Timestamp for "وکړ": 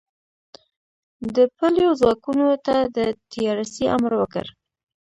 4.17-4.45